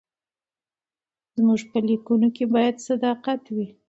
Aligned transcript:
زموږ 1.35 1.61
په 1.71 1.77
لیکنو 1.87 2.29
کې 2.35 2.45
باید 2.53 2.75
صداقت 2.87 3.41
وي. 3.55 3.67